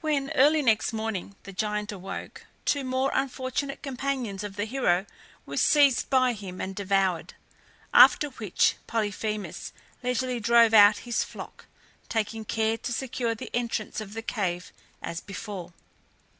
[0.00, 5.06] When, early next morning, the giant awoke, two more unfortunate companions of the hero
[5.46, 7.34] were seized by him and devoured;
[7.94, 9.72] after which Polyphemus
[10.02, 11.66] leisurely drove out his flock,
[12.08, 15.72] taking care to secure the entrance of the cave as before.